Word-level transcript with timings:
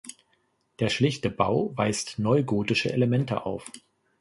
Der 0.79 0.89
schlichte 0.89 1.29
Bau 1.29 1.73
weist 1.77 2.17
neugotische 2.17 2.91
Elemente 2.91 3.45
auf. 3.45 3.71